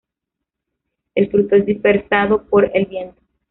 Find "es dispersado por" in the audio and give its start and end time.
1.57-2.71